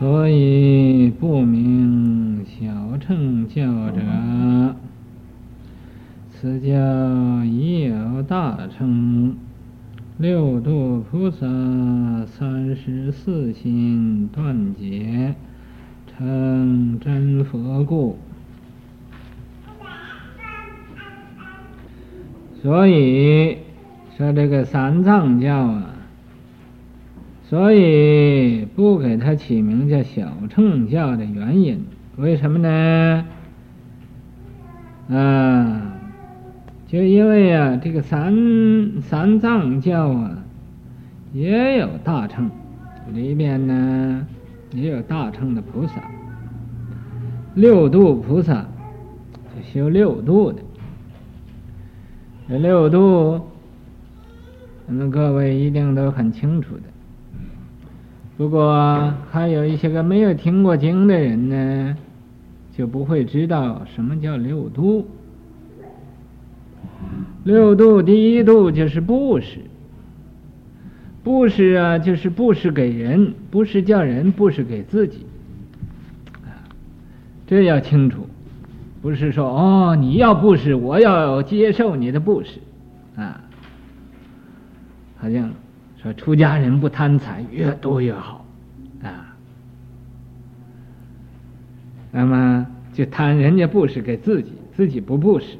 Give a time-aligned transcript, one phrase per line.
[0.00, 4.00] 所以不明小乘教者，
[6.30, 9.36] 此教已有大乘。
[10.16, 11.46] 六度菩萨
[12.24, 15.34] 三十四心断解，
[16.06, 18.16] 成真佛故。
[22.62, 23.58] 所以
[24.16, 25.89] 说这个三藏教啊，
[27.50, 31.84] 所以不给他起名叫小乘教的原因，
[32.16, 33.26] 为什么呢？
[35.10, 35.96] 啊。
[36.86, 40.44] 就因为啊，这个三三藏教啊，
[41.32, 42.48] 也有大乘，
[43.12, 44.26] 里边呢
[44.72, 46.08] 也有大乘的菩萨，
[47.54, 48.64] 六度菩萨
[49.56, 50.62] 就修六度的。
[52.48, 53.40] 这六度，
[54.86, 56.82] 那么各位一定都很清楚的。
[58.40, 61.96] 不过还有一些个没有听过经的人呢，
[62.74, 65.06] 就不会知道什么叫六度。
[67.44, 69.58] 六度第一度就是布施，
[71.22, 75.26] 布施啊，就是布施给人，不是叫人布施给自己，
[77.46, 78.26] 这要清楚，
[79.02, 82.58] 不是说哦，你要布施，我要接受你的布施，
[83.16, 83.38] 啊，
[85.18, 85.50] 好像
[86.02, 88.46] 说出家人不贪财，越多越好，
[89.02, 89.36] 啊，
[92.12, 95.56] 那么就贪人家布施给自己，自己不布施。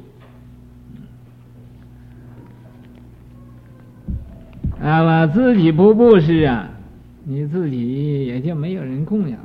[4.79, 6.69] 那么自己不布施啊，
[7.23, 9.39] 你自己也就没有人供养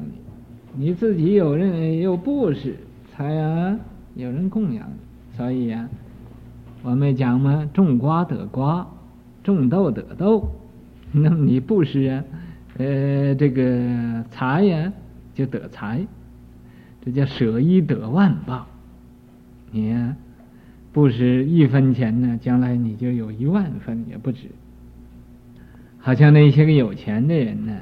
[0.75, 2.75] 你，你自己有人有布施，
[3.13, 3.79] 才啊
[4.15, 5.37] 有人供养你。
[5.37, 5.87] 所以呀，
[6.83, 8.87] 我们讲嘛，种瓜得瓜，
[9.45, 10.49] 种豆得豆。
[11.13, 12.25] 那么你布施啊，
[12.79, 14.93] 呃，这个财呀
[15.35, 16.01] 就得财，
[17.07, 18.67] 这叫舍一得万报。
[19.71, 19.97] 你，
[20.93, 24.49] 布施一分钱呢，将来你就有一万分也不止。
[25.99, 27.79] 好像那些个有钱的人呢，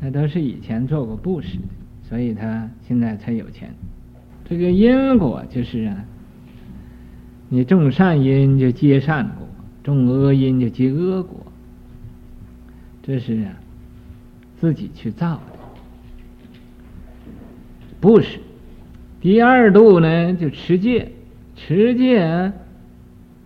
[0.00, 1.64] 那都是以前做过布施的，
[2.08, 3.74] 所以他现在才有钱。
[4.44, 6.04] 这个因果就是啊，
[7.48, 9.48] 你种善因就结善果，
[9.82, 11.44] 种恶因就结恶果，
[13.02, 13.52] 这是啊
[14.60, 15.53] 自己去造的。
[18.04, 18.38] 布施，
[19.22, 21.12] 第二度呢就持戒，
[21.56, 22.52] 持戒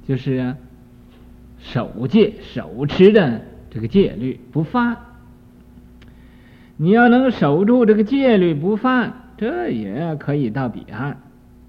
[0.09, 0.57] 就是啊
[1.61, 3.43] 守戒，守持的。
[3.71, 4.97] 这个戒律不犯，
[6.77, 11.19] 你要能守住这个戒律不犯，这也可以到彼岸。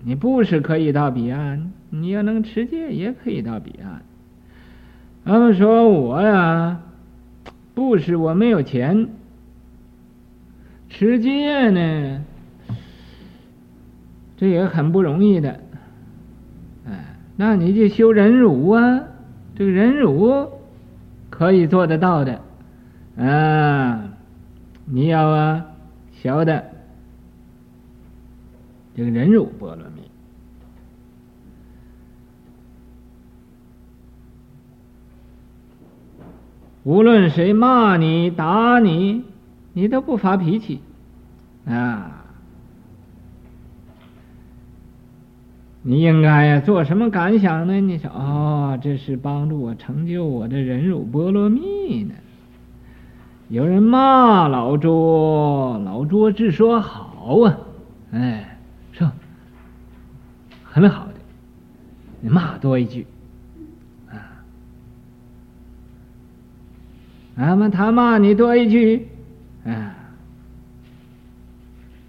[0.03, 4.01] 你布施可以到彼岸，你要能持戒也可以到彼岸。
[5.25, 6.81] 他们说我呀，
[7.75, 9.09] 布施我没有钱，
[10.89, 12.23] 持戒呢，
[14.39, 15.59] 这也很不容易的。
[16.87, 19.01] 哎，那你就修忍辱啊，
[19.55, 20.49] 这个忍辱。
[21.29, 22.41] 可以做得到的，
[23.17, 24.09] 啊，
[24.83, 25.65] 你要啊，
[26.21, 26.65] 晓得
[28.93, 30.01] 这个忍辱波罗蜜，
[36.83, 39.23] 无论谁骂你、打你，
[39.71, 40.81] 你都不发脾气，
[41.65, 42.18] 啊，
[45.81, 47.79] 你应该呀做什么感想呢？
[47.79, 52.13] 你说哦，这是帮助我成就我的忍辱波罗蜜呢。
[53.47, 57.57] 有人骂老拙，老拙只说好啊，
[58.11, 58.59] 哎，
[58.91, 59.09] 说
[60.63, 61.13] 很好的，
[62.21, 63.07] 你骂多一句，
[64.11, 64.43] 啊，
[67.35, 69.07] 那么他骂你多一句，
[69.65, 69.95] 啊，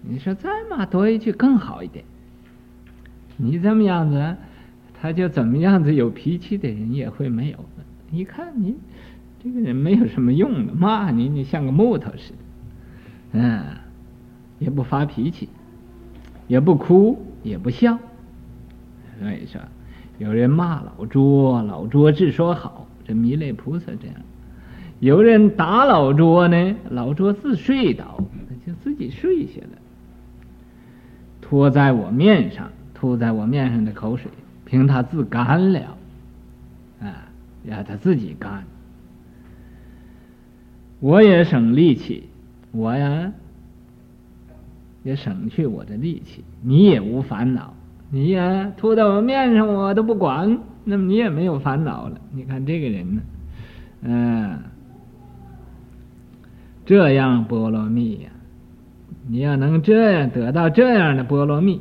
[0.03, 2.05] 你说再骂多一句更好一点。
[3.41, 4.37] 你这么样子，
[5.01, 5.95] 他就怎么样子？
[5.95, 7.85] 有脾气的人也会没有了。
[8.11, 8.77] 你看你
[9.43, 12.39] 这个人没有什么用的，骂你你像个木头似的，
[13.33, 13.65] 嗯，
[14.59, 15.49] 也不发脾气，
[16.49, 17.99] 也不哭，也不笑。
[19.19, 19.61] 所以说，
[20.19, 24.17] 有人骂老拙，老拙自说好，这弥勒菩萨这样；
[24.99, 28.23] 有人打老拙呢，老拙自睡倒，
[28.67, 29.79] 就自己睡下了，
[31.41, 32.71] 拖在我面上。
[33.01, 34.31] 吐在我面上的口水，
[34.67, 35.81] 凭他自干了，
[37.01, 37.25] 啊，
[37.65, 38.63] 让他自己干。
[40.99, 42.29] 我也省力气，
[42.73, 43.33] 我呀
[45.03, 46.45] 也省去我的力气。
[46.61, 47.73] 你也无烦恼，
[48.11, 52.21] 你呀吐到我面上，我都不管，那么你也没有烦恼了。
[52.35, 53.23] 你看这个人呢，
[54.03, 54.59] 嗯，
[56.85, 58.31] 这样波罗蜜呀，
[59.27, 61.81] 你要能这样得到这样的波罗蜜，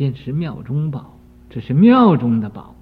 [0.00, 1.18] 便是庙中宝，
[1.50, 2.74] 这是庙中的宝。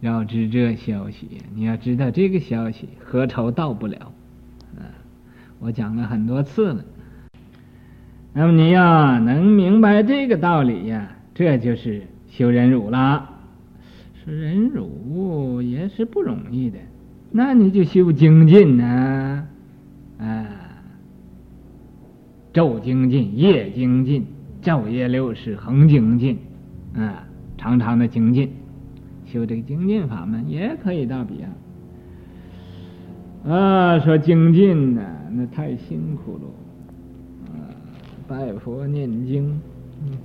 [0.00, 4.14] 要知这消息，你要知道这个消息，何愁到不了？
[4.78, 4.88] 啊，
[5.60, 6.82] 我讲了很多次了。
[8.32, 13.28] 那么你要能明白这个道理呀，这就是修忍辱了。
[14.24, 16.78] 说忍辱也是不容易的，
[17.30, 19.46] 那你就修精进呢，
[20.18, 20.46] 啊，
[22.54, 24.24] 昼精进、夜精进、
[24.62, 26.38] 昼夜六时恒精进，
[26.94, 27.26] 啊，
[27.58, 28.50] 常常的精进，
[29.26, 31.34] 修这个精进法门也可以到彼
[33.44, 33.52] 岸。
[33.52, 36.42] 啊，说精进呢，那太辛苦了。
[38.28, 39.60] 拜佛念经，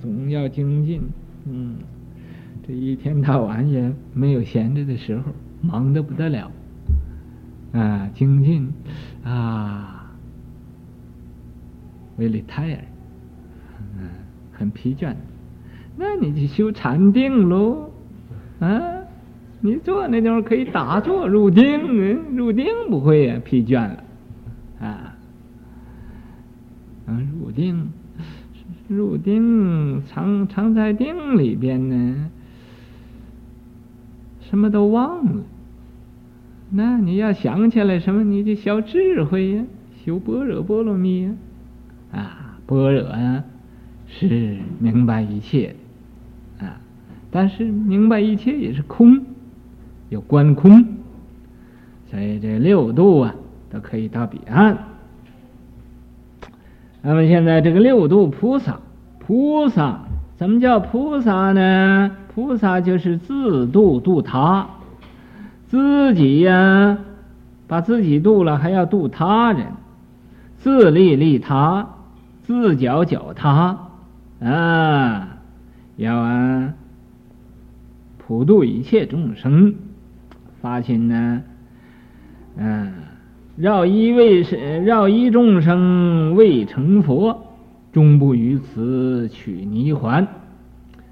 [0.00, 1.02] 总要精进，
[1.44, 1.74] 嗯，
[2.66, 5.24] 这一天到晚也没有闲着的时候，
[5.60, 6.50] 忙得不得了，
[7.72, 8.72] 啊，精进，
[9.24, 10.10] 啊
[12.16, 12.80] 为了太阳，
[14.58, 15.14] 很疲倦，
[15.96, 17.90] 那你就修禅定喽，
[18.60, 18.80] 啊，
[19.60, 24.04] 你坐那地方可以打坐入定，入定不会呀疲倦了，
[24.80, 25.14] 啊，
[27.06, 27.88] 嗯，入定。
[28.88, 32.30] 入定，常常在定里边呢，
[34.40, 35.42] 什么都忘了。
[36.70, 39.64] 那你要想起来什么，你就修智慧呀，
[40.02, 41.34] 修般若波罗蜜呀，
[42.12, 43.44] 啊，般若啊，
[44.08, 45.76] 是明白一切。
[46.60, 46.80] 啊，
[47.30, 49.24] 但是明白一切也是空，
[50.08, 50.84] 有观空，
[52.10, 53.34] 所以这六度啊，
[53.70, 54.76] 都可以到彼岸。
[57.00, 58.80] 那么现在这个六度菩萨，
[59.20, 60.00] 菩萨
[60.36, 62.10] 怎么叫菩萨呢？
[62.34, 64.68] 菩萨就是自度度他，
[65.68, 66.98] 自己呀、
[67.66, 69.66] 把自己度了，还要度他人，
[70.58, 71.88] 自利利他，
[72.42, 73.87] 自脚脚他，
[74.40, 75.38] 啊，
[75.96, 76.74] 要啊，
[78.18, 79.74] 普度一切众生，
[80.60, 81.42] 发心呢，
[82.56, 82.92] 嗯、啊。
[83.56, 87.56] 绕一为是绕一众生未成佛，
[87.92, 90.28] 终不于此取泥环。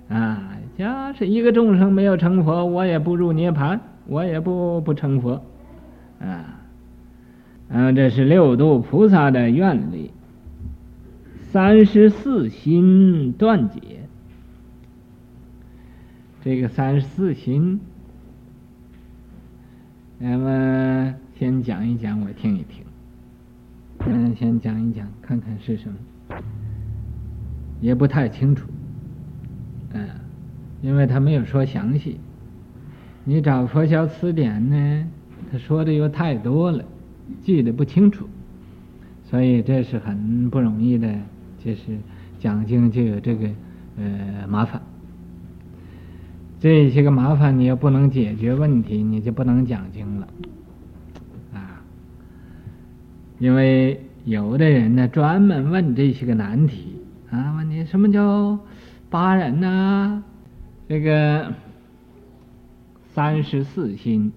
[0.08, 5.43] 啊，假使一个众生没有成佛，我也不入涅槃，我也不不成佛。
[6.20, 6.61] 啊，
[7.69, 10.12] 啊，这是六度菩萨的愿力。
[11.56, 13.81] 三十四心断解，
[16.44, 17.81] 这个三十四心，
[20.19, 21.14] 那么。
[21.38, 22.85] 先讲一讲，我听一听。
[24.00, 25.97] 嗯，先讲一讲，看看是什么，
[27.81, 28.69] 也不太清楚。
[29.94, 30.06] 嗯，
[30.82, 32.20] 因为他没有说详细。
[33.25, 35.09] 你找佛教词典呢，
[35.50, 36.85] 他说的又太多了，
[37.43, 38.29] 记得不清楚，
[39.25, 41.19] 所以这是很不容易的。
[41.58, 41.99] 就是
[42.38, 43.49] 讲经就有这个
[43.99, 44.81] 呃麻烦。
[46.58, 50.29] 这些个麻烦，你要不能解决问题，你就不能讲经了
[51.53, 51.82] 啊。
[53.38, 56.97] 因为有的人呢，专门问这些个难题
[57.31, 58.59] 啊，问你什么叫
[59.11, 60.23] 八忍呐、啊？
[60.88, 61.52] 这个
[63.12, 64.32] 三十四心，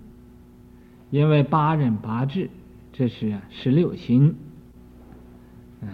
[1.11, 2.49] 因为八忍八智，
[2.91, 4.35] 这是十六心，
[5.81, 5.87] 嗯，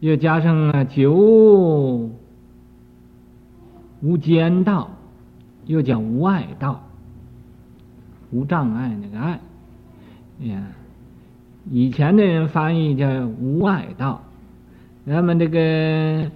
[0.00, 2.10] 又加上了九
[4.02, 4.90] 无间道，
[5.66, 6.82] 又叫无碍道，
[8.30, 9.40] 无障碍那个碍，
[10.40, 10.66] 呀。
[11.70, 14.22] 以前的人翻译叫无碍道，
[15.04, 16.30] 那么这个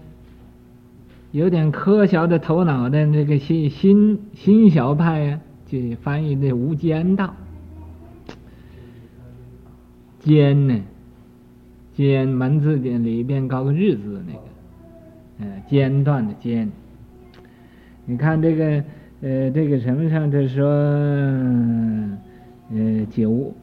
[1.33, 7.35] 有点科学的头脑的那个新新新小派呀、啊，就翻译的无间道。
[10.21, 10.81] 间呢，
[11.95, 14.41] 间门字典里边搞个日字那个，
[15.41, 16.71] 呃，间断的间。
[18.05, 18.85] 你看这个
[19.23, 20.67] 呃这个什么上这说
[22.71, 23.55] 呃九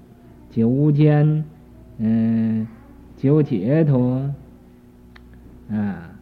[0.49, 1.43] 九无间。
[2.03, 2.65] 嗯，
[3.15, 4.33] 九解脱
[5.69, 6.15] 啊，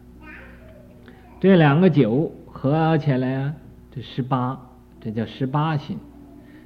[1.40, 3.54] 这两个九合起来啊，
[3.90, 4.60] 这十八，
[5.00, 5.96] 这叫十八心，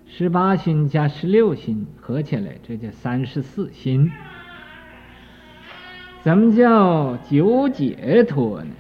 [0.07, 4.11] 十八心加十六心合起来，这叫三十四心。
[6.25, 8.71] 怎么叫九解脱呢？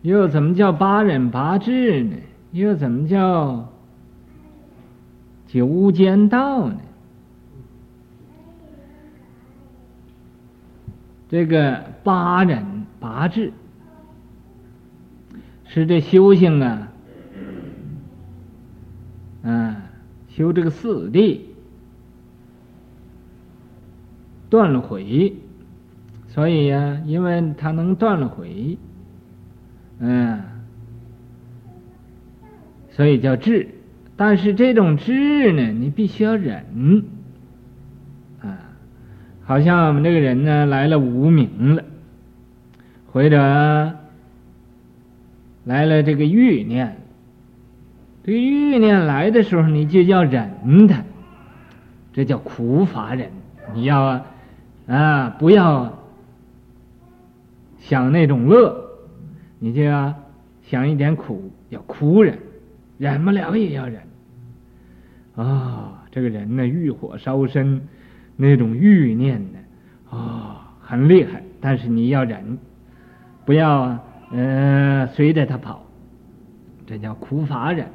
[0.00, 2.16] 又怎么叫八忍八智呢？
[2.52, 3.68] 又怎么叫？
[5.46, 6.80] 九无间道呢？
[11.28, 13.52] 这个八忍八智
[15.66, 16.88] 是这修行啊，
[19.42, 19.76] 嗯，
[20.28, 21.40] 修这个四谛
[24.54, 25.32] 断了悔，
[26.28, 28.78] 所以呀，因为他能断了悔，
[29.98, 30.44] 嗯，
[32.90, 33.66] 所以叫智。
[34.14, 37.04] 但是这种智呢，你必须要忍，
[38.40, 38.70] 啊，
[39.42, 41.82] 好像我们这个人呢来了无明了，
[43.10, 43.36] 或者
[45.64, 46.96] 来了这个欲念，
[48.22, 51.02] 这欲念来的时候，你就要忍它，
[52.12, 53.32] 这叫苦法忍。
[53.74, 54.26] 你要啊，
[54.86, 55.92] 啊，不要
[57.78, 58.76] 想那种乐，
[59.58, 60.14] 你就要
[60.62, 62.38] 想一点苦，要苦忍。
[62.96, 64.00] 忍不了也要忍，
[65.34, 67.80] 啊、这个人呢，欲火烧身，
[68.36, 69.58] 那种欲念呢，
[70.16, 71.42] 啊、很厉害。
[71.60, 72.56] 但是你要忍，
[73.44, 73.98] 不要
[74.30, 75.84] 呃随着他跑，
[76.86, 77.88] 这叫苦法忍。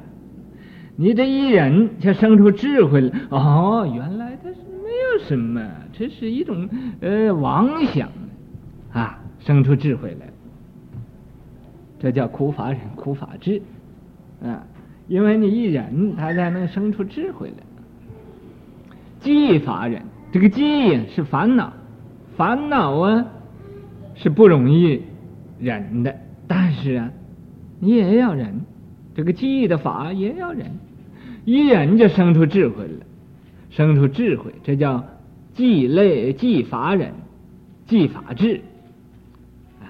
[0.96, 3.10] 你这一忍，就生出智慧了。
[3.30, 4.60] 哦，原来这是
[5.26, 5.60] 什么，
[5.92, 6.68] 这是一种
[7.00, 8.08] 呃妄想
[8.92, 10.26] 啊，生出智慧来。
[11.98, 13.62] 这叫苦法忍，苦法智，
[14.42, 14.64] 啊。
[15.08, 17.64] 因为你一忍，他才能生出智慧来。
[19.18, 21.72] 计法忍，这个计是烦恼，
[22.36, 23.26] 烦恼啊
[24.14, 25.02] 是不容易
[25.58, 27.10] 忍的，但是啊，
[27.80, 28.60] 你也要忍，
[29.14, 30.70] 这个计的法也要忍，
[31.44, 33.04] 一忍就生出智慧了，
[33.70, 35.04] 生出智慧，这叫
[35.54, 37.14] 计类计法忍，
[37.86, 38.60] 计法智
[39.80, 39.88] 啊。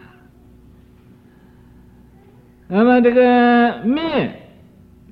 [2.69, 4.37] 那么这个灭。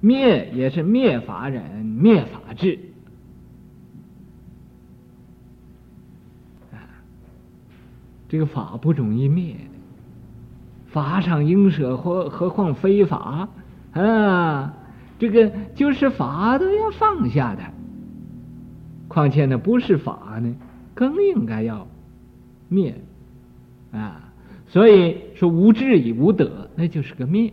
[0.01, 2.79] 灭也是灭法忍，灭法智
[6.71, 6.79] 啊！
[8.29, 13.49] 这个法不容易灭的，法上应舍，何何况非法
[13.93, 14.73] 啊？
[15.19, 17.63] 这个就是法都要放下的，
[19.19, 20.55] 况且呢不是法呢，
[20.95, 21.89] 更应该要
[22.69, 22.95] 灭
[23.91, 24.33] 啊！
[24.69, 27.53] 所以说无智亦无德，那就是个灭，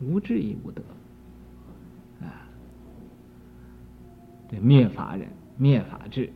[0.00, 0.82] 无智亦无德，
[2.20, 2.46] 啊。
[4.50, 6.30] 这灭法人，灭法智；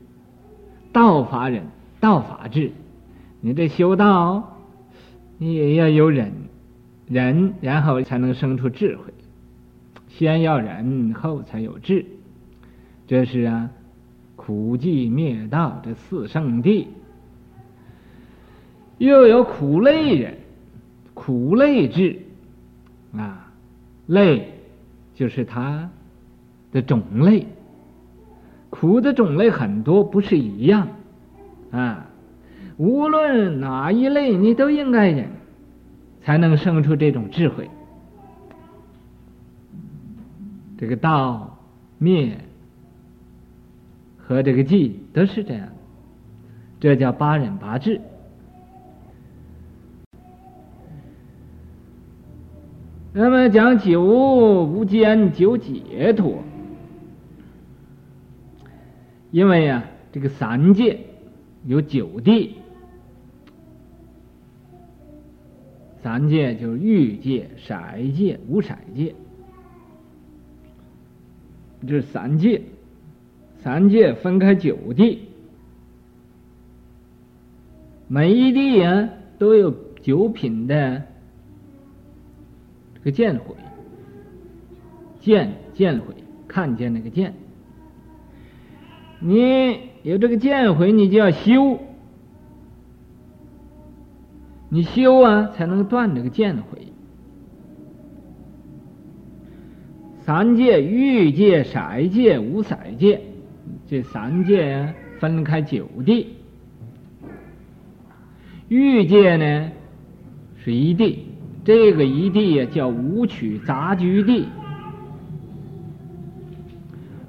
[0.93, 1.67] 道法人，
[2.01, 2.73] 道法智。
[3.41, 4.59] 你这修道，
[5.39, 6.33] 你也要有忍，
[7.07, 9.05] 忍然后才能生出智慧。
[10.09, 12.07] 先要忍，后才有智。
[13.07, 13.71] 这是啊，
[14.45, 16.89] 苦寂灭道这四圣地。
[18.99, 20.35] 又有苦类忍，
[21.15, 22.19] 苦类智
[23.17, 23.53] 啊，
[24.07, 24.53] 类
[25.15, 25.89] 就是它
[26.73, 27.47] 的种类。
[28.69, 30.89] 苦的种类很多，不是一样
[31.71, 32.07] 啊。
[32.79, 35.31] 无论哪一类，你都应该忍，
[36.23, 37.71] 才能生出这种智慧。
[40.79, 41.59] 这个道
[41.99, 42.37] 灭
[44.33, 45.69] 和这个记都是这样，
[46.81, 48.01] 这叫八忍八智。
[53.13, 56.43] 那么讲九无间，九解脱。
[59.31, 61.01] 因为呀、这个三界
[61.65, 62.57] 有九地，
[66.03, 67.75] 三界就是欲界、色
[68.15, 69.15] 界、无色界，
[71.87, 72.63] 这是三界，
[73.63, 75.29] 三界分开九地，
[78.09, 81.03] 每一地呀都有九品的
[82.95, 83.55] 这个见毁，
[85.21, 86.07] 见见毁，
[86.49, 87.35] 看见那个见。
[89.21, 91.79] 你有这个见毁，你就要修，
[94.71, 96.89] 你修啊，才能断这个见毁。
[100.25, 101.81] 三界：欲界、色
[102.13, 103.21] 界、无色界，
[103.93, 106.29] 这三界，分开九地。
[108.71, 109.71] 欲界呢
[110.57, 111.27] 是一地，
[111.63, 114.49] 这个一地呀叫五趣杂居地，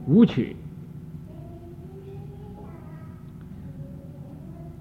[0.07, 0.55] 五趣。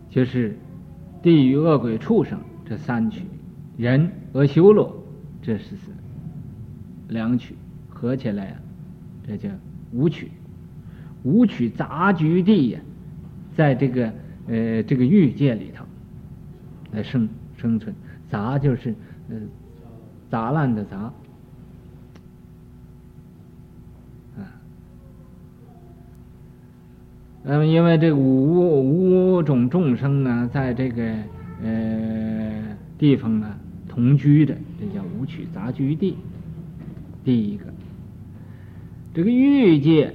[0.09, 0.57] 就是
[1.21, 3.23] 地狱恶鬼畜生这三趣，
[3.77, 4.97] 人阿修罗
[5.43, 5.75] 这是
[7.09, 7.57] 两趣，
[7.89, 8.57] 合起来啊，
[9.27, 9.49] 这叫
[9.91, 10.31] 五趣。
[11.23, 12.81] 五趣杂居地呀，
[13.57, 14.13] 在这个
[14.49, 15.85] 呃这个欲界里头
[16.93, 17.95] 来生生存，
[18.31, 18.95] 杂就是
[19.29, 19.37] 呃
[20.31, 21.13] 杂乱的杂。
[27.45, 31.13] 那么，因为这五五种众生呢，在这个
[31.61, 36.17] 呃地方呢同居的，这叫五趣杂居地。
[37.25, 37.65] 第一个，
[39.13, 40.15] 这个欲界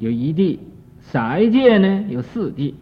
[0.00, 0.58] 有一地，
[1.00, 1.18] 色
[1.50, 2.74] 界呢有四地，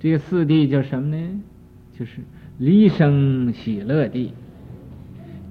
[0.00, 1.40] 这个四谛叫什么呢？
[1.98, 2.20] 就是
[2.58, 4.30] 离生喜乐谛、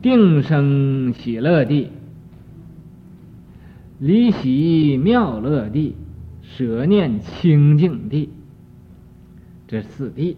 [0.02, 1.88] 定生喜乐谛、
[4.00, 5.92] 离喜妙乐谛、
[6.42, 8.30] 舍念清净谛，
[9.68, 10.38] 这四谛。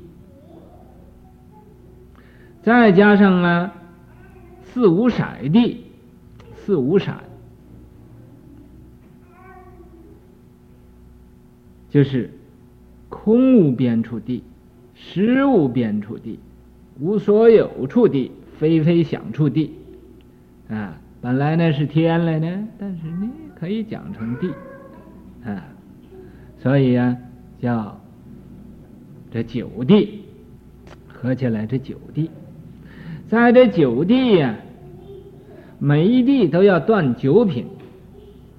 [2.63, 3.75] 再加上啊，
[4.63, 5.23] 四无色
[5.53, 5.85] 地，
[6.55, 7.13] 四无色，
[11.89, 12.29] 就是
[13.09, 14.43] 空无边处地、
[14.93, 16.39] 实无边处地、
[16.99, 19.73] 无所有处地、非非想处地
[20.69, 20.99] 啊。
[21.21, 23.29] 本来呢是天来的，但是呢
[23.59, 24.53] 可以讲成地
[25.43, 25.65] 啊，
[26.59, 27.17] 所以呀、啊、
[27.59, 27.99] 叫
[29.29, 30.21] 这九地，
[31.07, 32.29] 合起来这九地。
[33.27, 34.55] 在这九地呀，
[35.77, 37.65] 每一地都要断九品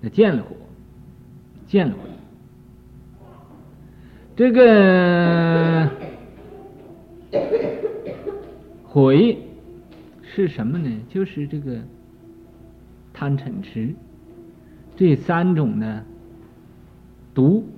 [0.03, 0.45] 的见火，
[1.67, 2.10] 见了火。
[4.41, 5.87] 这个
[8.85, 9.37] 悔
[10.23, 10.91] 是什么呢？
[11.11, 11.77] 就是这个
[13.13, 13.95] 贪嗔痴
[14.97, 16.03] 这三种的
[17.35, 17.69] 毒，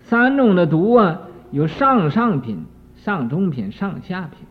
[0.00, 2.64] 三种的毒啊，有上上品、
[2.96, 4.44] 上中品、上下品。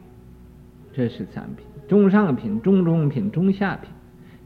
[0.94, 3.90] 这是三品，中上品、中中品、中下品，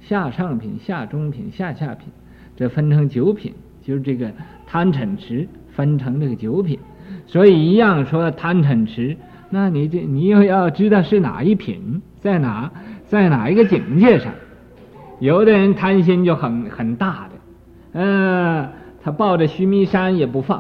[0.02, 2.08] 下上品、下中品、下下品，
[2.56, 3.54] 这分成九品，
[3.84, 4.32] 就是这个
[4.66, 6.80] 贪嗔痴分成这个九品。
[7.28, 9.18] 所以一样说贪嗔痴，
[9.50, 12.72] 那你这你又要知道是哪一品，在哪，
[13.08, 14.34] 在哪一个境界上？
[15.20, 17.32] 有的人贪心就很很大的，
[17.94, 18.72] 嗯、呃，
[19.04, 20.60] 他抱着须弥山也不放，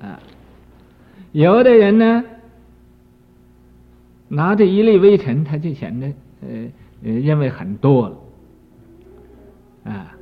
[0.00, 0.20] 啊，
[1.32, 2.24] 有的人呢。
[4.30, 6.06] 拿着一粒微尘，他就显得
[6.42, 6.48] 呃
[7.02, 8.16] 呃认为很多了，
[9.90, 10.12] 啊，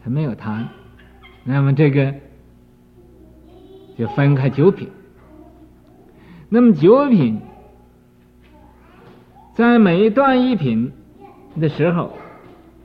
[0.00, 0.68] 他没有贪，
[1.44, 2.14] 那么这个
[3.98, 4.88] 就分开九品。
[6.48, 7.40] 那么九品
[9.54, 10.92] 在每断一品
[11.60, 12.12] 的时候，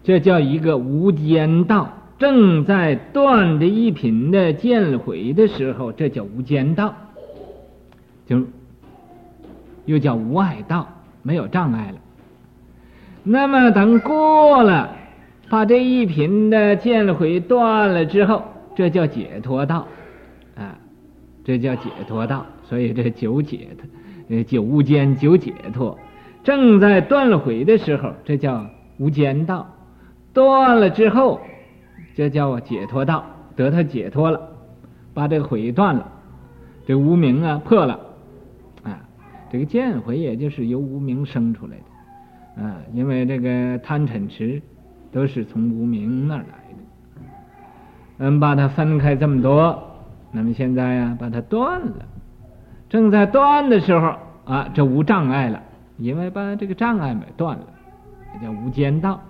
[0.04, 1.88] 这叫一个无间道；
[2.18, 6.94] 正在断的一品的见毁的时候，这叫无间道，
[8.26, 8.44] 就。
[9.86, 10.88] 又叫无碍道，
[11.22, 11.98] 没有障碍了。
[13.22, 14.96] 那么等过了，
[15.50, 18.44] 把这一品的见毁断了之后，
[18.76, 19.88] 这叫解脱道，
[20.56, 20.78] 啊，
[21.44, 22.46] 这叫解脱道。
[22.64, 23.88] 所以这九解脱，
[24.36, 26.00] 呃，九无间九解脱，
[26.44, 28.66] 正在断了毁的时候，这叫
[28.98, 29.68] 无间道；
[30.34, 31.40] 断了之后，
[32.16, 33.24] 这叫解脱道，
[33.56, 34.42] 得他解脱了，
[35.14, 36.12] 把这个毁断了，
[36.88, 38.00] 这无明啊破了。
[38.82, 39.00] 啊
[39.52, 44.60] 这个见毁也就是由无明生出来的，啊，因为这个贪嗔痴
[45.16, 47.24] 都是从无明那儿来的。
[48.18, 49.82] 嗯，把它分开这么多，
[50.34, 52.06] 那么现在呀，把它断了，
[52.90, 55.64] 正在断的时候啊，这无障碍了，
[55.98, 57.66] 因为把这个障碍没断了，
[58.34, 59.22] 这叫无间道。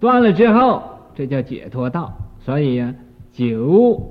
[0.00, 0.82] 断了之后，
[1.14, 2.10] 这叫解脱道。
[2.40, 2.94] 所以呀，
[3.30, 4.10] 九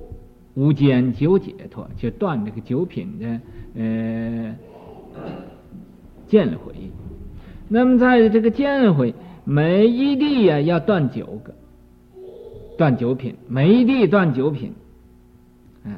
[0.54, 3.39] 无间九解脱，就断这个九品的。
[3.76, 4.56] 呃，
[6.28, 6.91] 见毁，
[7.67, 9.15] 那么在这个见毁，
[9.46, 11.54] 每一地呀要断九个，
[12.78, 14.74] 断九品，每一地断九品，
[15.86, 15.92] 啊，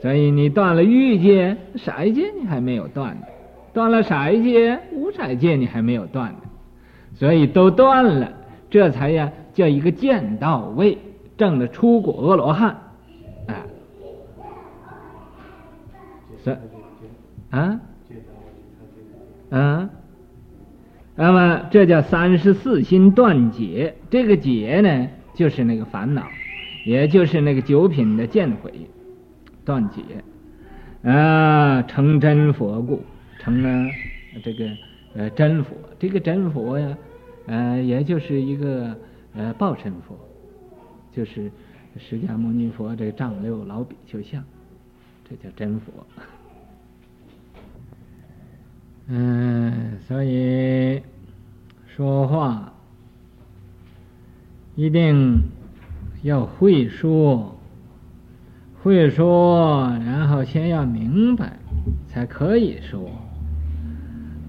[0.00, 3.26] 所以你断了欲界、色界，你还没有断的；
[3.72, 6.40] 断了色界、无色界，你还没有断的。
[7.14, 8.32] 所以都断了，
[8.70, 10.96] 这才呀叫一个见到位，
[11.36, 12.76] 证的初果阿罗汉，
[13.48, 13.66] 啊，
[16.44, 16.56] 是。
[17.50, 17.80] 啊，
[19.50, 19.90] 啊，
[21.20, 26.24] 那么这叫三十四心断解，这个解呢，就是那个烦恼，
[26.86, 28.72] 也就是那个九品的见毁
[29.64, 30.00] 断解，
[31.02, 33.02] 啊，成真佛故，
[33.40, 33.90] 成了
[34.44, 34.70] 这个
[35.16, 36.96] 呃真佛，这个真佛呀，
[37.46, 38.96] 呃，也就是一个
[39.34, 40.16] 呃报身佛，
[41.12, 41.50] 就是
[41.96, 44.44] 释迦牟尼佛这个丈六老比丘像，
[45.28, 45.92] 这叫真佛。
[49.10, 51.00] 嗯，所以
[51.86, 52.74] 说话
[54.76, 55.44] 一定
[56.22, 57.58] 要会说，
[58.82, 61.58] 会说，然后先要明白
[62.06, 63.10] 才可以说，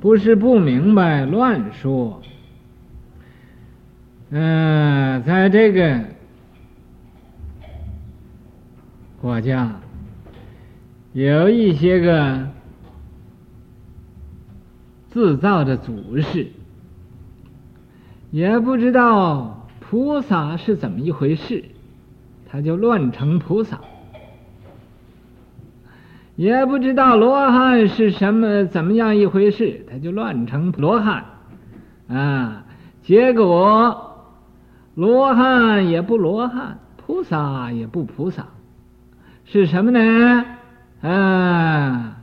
[0.02, 2.22] 不是不明白乱说。
[4.32, 6.04] 嗯，在这个
[9.22, 9.80] 国家
[11.14, 12.46] 有一些个。
[15.12, 16.48] 自造的祖师，
[18.32, 21.66] 也不知道菩萨是怎么一回事，
[22.50, 23.80] 他就乱成菩萨，
[26.36, 31.26] 也不知道罗汉是什么怎么样一回事，他就乱成罗汉
[32.08, 32.66] 啊。
[33.02, 34.28] 结果
[34.94, 38.46] 罗汉也不罗汉，菩萨也不菩萨，
[39.46, 40.46] 是什么呢？
[41.02, 42.19] 啊，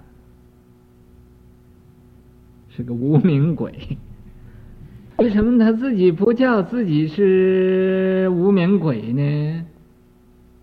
[2.77, 3.73] 是个无名鬼。
[5.17, 9.65] 为什么他自己不叫自己是无名鬼呢？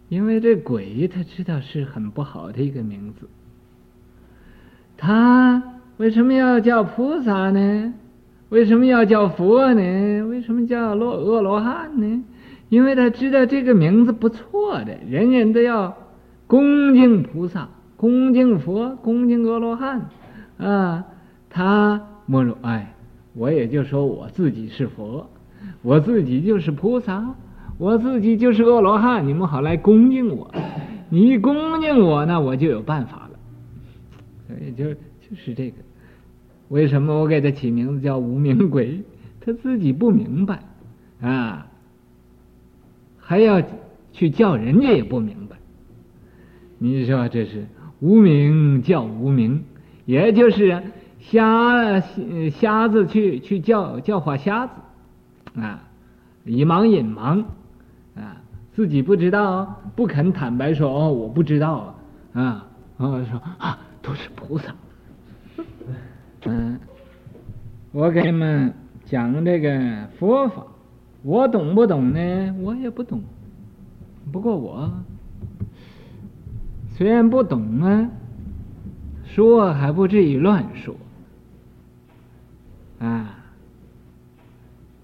[0.09, 3.27] 因为这鬼他知道是很不好的一个名字。
[4.95, 5.63] 他
[5.97, 7.93] 为什么要叫菩萨呢？
[8.49, 10.27] 为什么要叫佛呢？
[10.27, 12.23] 为什么叫罗恶罗汉呢？
[12.69, 15.97] 因为他知道这个名字不错的，人人都要
[16.45, 20.09] 恭敬菩萨、恭敬佛、恭敬阿罗汉
[20.57, 21.05] 啊。
[21.53, 22.89] 他没有哎。
[23.35, 25.27] 我也就说我自己是佛，
[25.81, 27.33] 我自己就是菩萨，
[27.79, 30.53] 我自己就是阿罗汉，你们好来恭敬我。
[31.09, 33.39] 你一恭敬我，那我就有办法了。
[34.47, 35.77] 所以就就是这个，
[36.69, 39.01] 为什么我给他起名字叫无名鬼？
[39.41, 40.59] 他自己不明白
[41.21, 41.65] 啊，
[43.17, 43.63] 还要
[44.11, 45.55] 去叫人家也不明白。
[46.77, 47.65] 你说这是
[47.99, 49.63] 无名叫无名，
[50.05, 50.83] 也就是。
[51.31, 52.01] 瞎
[52.51, 54.73] 瞎子去去教教化瞎子，
[55.59, 55.81] 啊，
[56.43, 57.43] 以盲引盲，
[58.15, 58.37] 啊，
[58.73, 61.95] 自己不知道，不肯坦白说哦，我不知道
[62.33, 64.75] 啊，啊，说啊，都是菩萨，
[66.45, 66.77] 嗯，
[67.93, 68.73] 我给你们
[69.05, 70.63] 讲这个佛法，
[71.23, 72.55] 我懂不懂呢？
[72.59, 73.23] 我也不懂，
[74.31, 74.91] 不过我
[76.89, 78.09] 虽然不懂啊，
[79.23, 80.93] 说还不至于乱说。
[83.03, 83.35] 啊，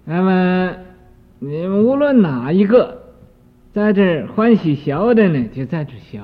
[0.06, 0.74] 那么
[1.38, 2.98] 你们无论哪一个
[3.72, 6.18] 在这欢喜学的呢，就在这学。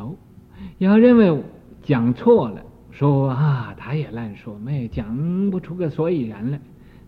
[0.79, 1.43] 要认为
[1.83, 6.59] 讲错了，说啊，他也乱说，没讲不出个所以然来，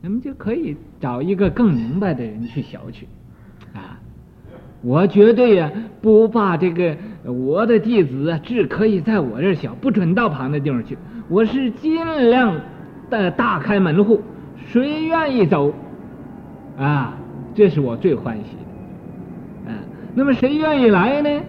[0.02, 3.08] 那么就可以找一个更明白的人去学去。
[3.72, 3.98] 啊，
[4.82, 10.98] 我绝对呀、不把这个我的弟子啊只可以在我这儿学，不准到旁的地方去。
[11.30, 11.96] 我是尽
[12.28, 12.60] 量
[13.08, 14.20] 的大开门户。
[14.66, 15.72] 谁愿意走，
[16.76, 17.18] 啊，
[17.54, 18.56] 这是我最欢喜
[19.64, 19.78] 的，啊，
[20.14, 21.42] 那么谁愿意来呢？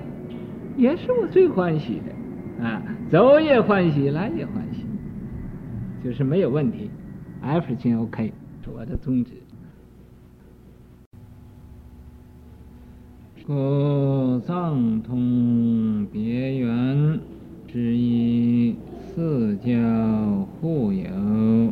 [0.78, 4.86] 也是我最欢喜的，啊，走也欢喜，来也欢喜，
[6.04, 6.90] 就是没有问题
[7.44, 8.32] ，everything OK，
[8.64, 9.32] 是我的宗旨。
[13.46, 17.20] 故藏通别圆
[17.68, 19.74] 之一，四教
[20.62, 21.69] 互有。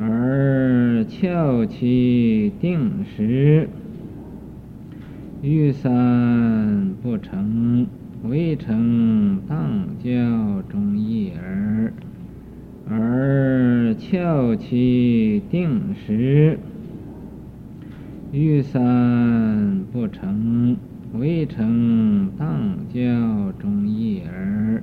[0.00, 3.68] 而翘其定时，
[5.42, 7.84] 欲三不成，
[8.22, 9.58] 未成当
[9.98, 11.92] 教中义耳。
[12.88, 16.60] 而翘其定时，
[18.30, 20.76] 欲三不成，
[21.14, 23.00] 未成当教
[23.58, 24.80] 中义耳。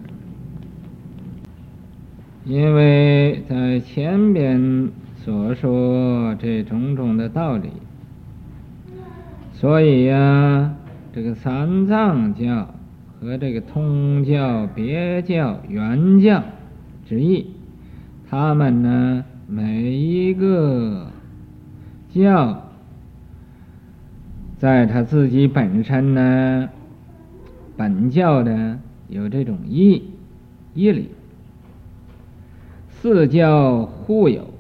[2.44, 4.92] 因为在前边。
[5.26, 7.72] 所说这种种的道理，
[9.54, 10.76] 所以呀、
[11.16, 12.76] 这个三藏教
[13.20, 16.44] 和这个通教、别教、圆教
[17.10, 17.48] 之意，
[18.30, 21.08] 他们呢，每一个
[22.14, 22.62] 教，
[24.60, 26.70] 在他自己本身呢，
[27.76, 28.78] 本教的
[29.10, 30.04] 有这种义
[30.76, 31.10] 义理，
[32.90, 34.54] 四教互有。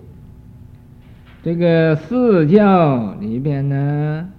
[1.45, 4.31] 这个四教里边呢，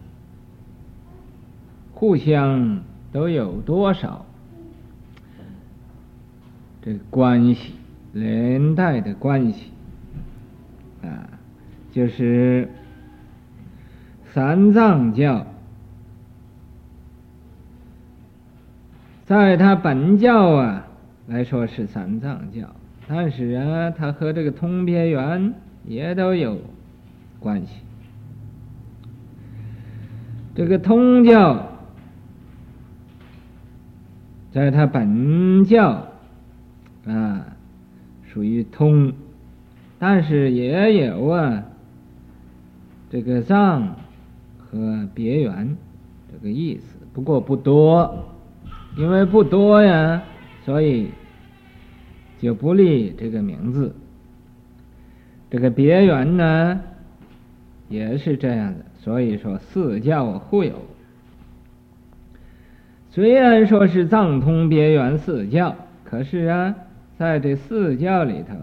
[1.95, 2.81] 互相
[3.12, 4.27] 都有多少
[6.83, 7.75] 这关系，
[8.12, 9.71] 连带的关系
[11.01, 11.31] 啊，
[11.92, 12.69] 就是
[14.33, 15.47] 三藏教，
[19.27, 20.88] 在他本教啊
[21.29, 22.66] 来说是三藏教，
[23.07, 26.59] 但是啊，他和这个通别圆也都有。
[27.46, 27.68] 关系，
[30.56, 31.64] 这个通教，
[34.50, 36.09] 在他本教
[37.06, 37.46] 啊，
[38.24, 39.12] 属于通，
[40.00, 41.62] 但是也有啊，
[43.11, 43.94] 这个藏
[44.59, 45.76] 和别圆
[46.32, 48.24] 这个意思，不过不多，
[48.96, 50.20] 因为不多呀，
[50.64, 51.11] 所以
[52.40, 53.94] 就不立这个名字。
[55.48, 56.80] 这个别圆呢？
[57.88, 60.72] 也是这样的，所以说四教互有。
[63.11, 66.75] 虽然说是藏通别圆四教，可是啊，
[67.16, 68.55] 在这四教里头，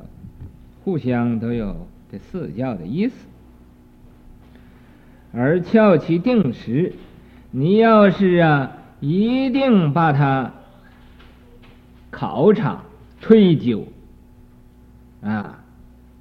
[0.83, 3.13] 互相都有这四教的意思。
[5.31, 6.93] 而翘其定时，
[7.49, 10.53] 你要是啊，一定把它
[12.12, 12.83] 考察、
[13.19, 13.88] 推究
[15.23, 15.63] 啊，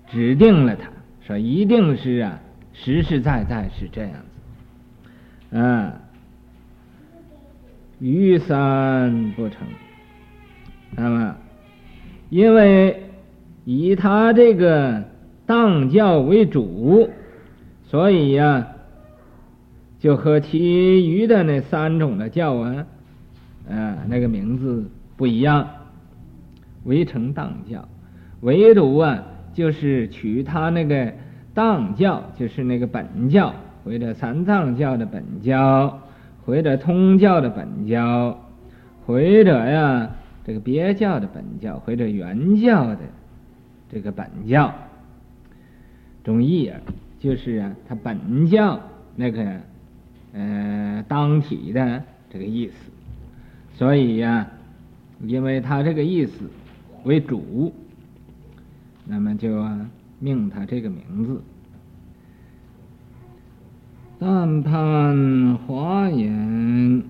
[0.08, 0.88] 指定了它，
[1.26, 2.40] 说一定是啊，
[2.72, 5.10] 实实在在是这样子，
[5.50, 5.92] 嗯，
[8.00, 9.66] 余三不成。
[10.96, 11.36] 那么，
[12.30, 13.04] 因为
[13.64, 15.04] 以他这个
[15.46, 17.08] 当教为主，
[17.84, 18.66] 所以呀、
[19.98, 22.86] 就和其余的那三种的教啊，
[23.68, 25.68] 嗯，那个名字不一样，
[26.84, 27.88] 唯成当教，
[28.40, 29.22] 唯独啊，
[29.54, 31.12] 就是取他那个
[31.54, 36.00] 当教，就是那个本教，或者三藏教的本教，
[36.44, 38.38] 或者通教的本教，
[39.06, 40.10] 或者呀。
[40.44, 42.98] 这个别教的本教或者原教的
[43.88, 44.74] 这个本教
[46.24, 46.80] 中义啊，
[47.20, 48.80] 就是啊，他本教
[49.14, 49.60] 那个
[50.32, 52.74] 呃当体的这个意思，
[53.76, 54.48] 所以呀、
[55.20, 56.50] 因为他这个意思
[57.04, 57.72] 为主，
[59.06, 59.88] 那么就、啊、
[60.22, 61.42] 命他这个名字。
[64.18, 67.02] 但盼华严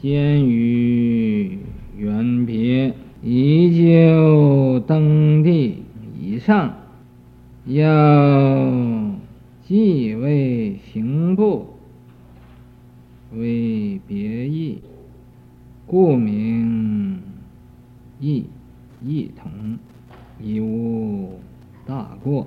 [0.00, 1.58] 兼于。
[1.96, 5.76] 缘别依旧登第
[6.20, 6.74] 以上，
[7.66, 9.14] 要
[9.62, 11.66] 继位行部
[13.32, 14.80] 为别意，
[15.86, 17.22] 故名
[18.18, 18.46] 异
[19.00, 19.78] 异同，
[20.42, 21.38] 一无
[21.86, 22.46] 大过。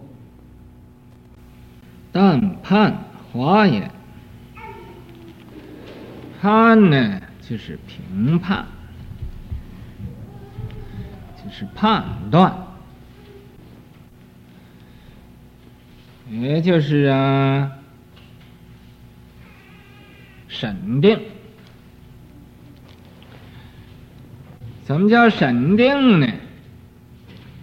[2.11, 3.91] 但盼华严，
[6.41, 8.65] 盼呢就是评判。
[11.43, 12.53] 就是判断，
[16.29, 17.71] 也就是啊，
[20.49, 21.17] 审定。
[24.83, 26.27] 怎么叫审定呢？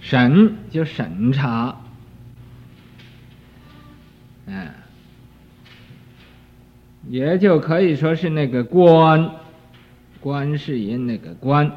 [0.05, 1.81] 审就审查，
[4.45, 4.69] 嗯，
[7.09, 9.31] 也就可以说是那个观，
[10.21, 11.73] 观世音那个观。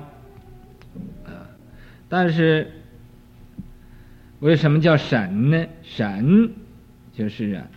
[2.09, 2.69] 但是，
[4.41, 5.65] 为什么叫审呢？
[5.81, 6.51] 审
[7.13, 7.67] 就是啊，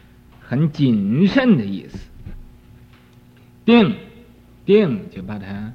[0.41, 1.97] 很谨慎的意思。
[3.65, 3.95] 定，
[4.67, 5.73] 定就把它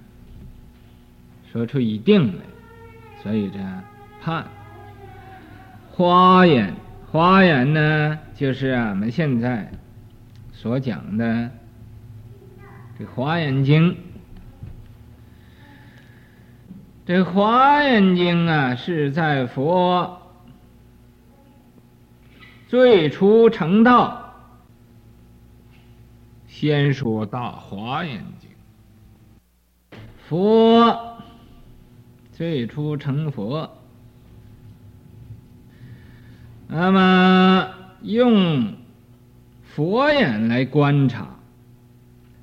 [1.49, 2.43] 说出一定来，
[3.23, 3.57] 所以这
[4.21, 4.45] 判。
[5.97, 6.75] 华严，
[7.09, 9.71] 华严呢，就是俺们现在
[10.51, 11.49] 所讲的
[12.99, 13.91] 这《华严经》。
[17.05, 20.21] 这《华严经》啊，是在佛
[22.67, 24.33] 最初成道，
[26.45, 28.49] 先说大《华严经》。
[30.27, 31.21] 佛
[32.33, 33.77] 最初成佛，
[36.67, 37.69] 那么
[38.01, 38.73] 用
[39.63, 41.39] 佛眼来观察，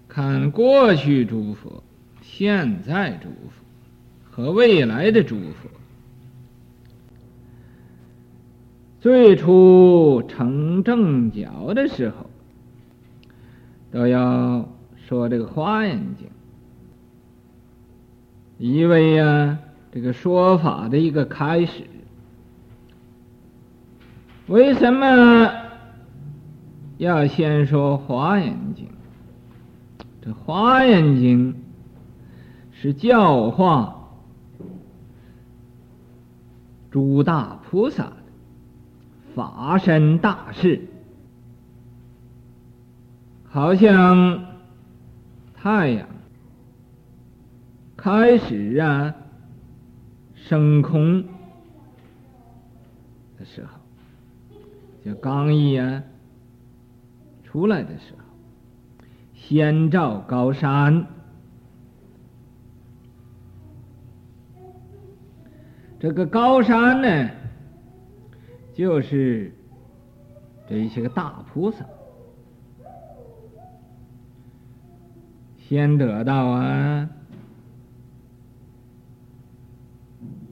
[0.09, 1.83] 看过去诸佛，
[2.21, 3.63] 现在诸佛。
[4.35, 5.69] 和未来的诸佛，
[8.99, 12.31] 最初成正觉的时候，
[13.91, 14.67] 都要
[15.07, 16.27] 说这个花眼经，
[18.57, 19.59] 因为呀，
[19.93, 21.85] 这个说法的一个开始。
[24.49, 25.51] 为什么
[26.99, 28.89] 要先说华严经？
[30.21, 31.55] 这华严经
[32.73, 33.99] 是教化。
[36.91, 38.17] 诸大菩萨的
[39.35, 40.89] 法身大事，
[43.49, 44.45] 好像
[45.55, 46.07] 太阳
[47.97, 49.15] 开始啊
[50.35, 51.23] 升空
[53.39, 53.81] 的时候，
[55.05, 56.03] 就刚一啊
[57.45, 58.19] 出来的时候，
[59.35, 61.07] 先照高山。
[65.99, 67.31] 这个高山呢，
[68.75, 69.53] 就是
[70.69, 71.85] 这些个大菩萨，
[75.59, 77.09] 先得到啊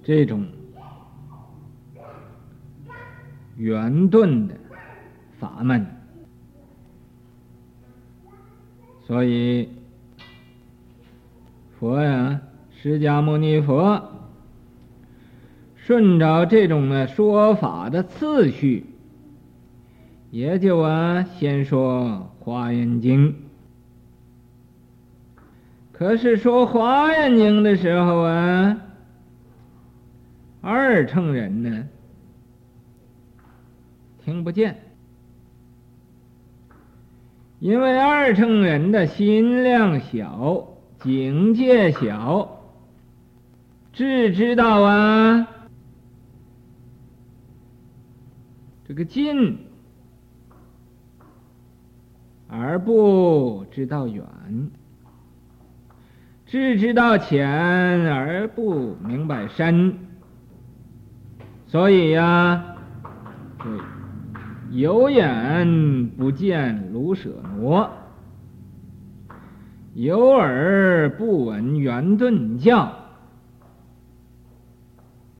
[0.04, 0.46] 这种
[3.60, 4.54] 圆顿的
[5.38, 5.86] 法门，
[9.06, 9.68] 所以
[11.78, 14.02] 佛呀，释迦牟尼佛。
[15.76, 18.86] 顺着这种呢说法的次序，
[20.30, 23.32] 也就啊先说《华严经》。
[25.92, 28.78] 可是说《华严经》的时候啊，
[30.62, 31.88] 二乘人呢
[34.24, 34.80] 听不见，
[37.58, 40.68] 因为二乘人的心量小，
[41.02, 42.60] 境界小，
[43.92, 45.48] 只知道啊。
[48.86, 49.58] 这个近，
[52.48, 54.24] 而不知道远。
[56.46, 57.48] 只知道浅
[58.08, 59.96] 而不明白深，
[61.68, 62.76] 所以呀、啊，
[63.62, 63.70] 对，
[64.70, 67.90] 有眼不见卢舍罗，
[69.94, 72.92] 有耳不闻圆顿将，